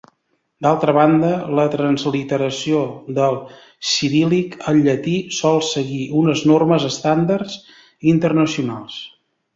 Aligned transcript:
D'altra 0.65 0.93
banda, 0.97 1.27
la 1.59 1.65
transliteració 1.73 2.79
del 3.19 3.37
ciríl·lic 3.91 4.57
al 4.73 4.81
llatí 4.89 5.15
sol 5.41 5.61
seguir 5.69 6.01
unes 6.23 6.43
normes 6.53 6.89
estàndards 6.93 7.59
internacionals. 8.15 8.99